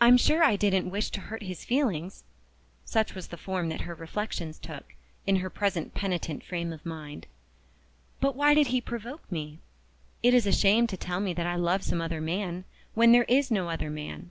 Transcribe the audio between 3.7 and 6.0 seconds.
her reflections took, in her present